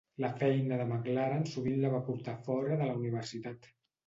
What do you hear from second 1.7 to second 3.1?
la va portar fora de la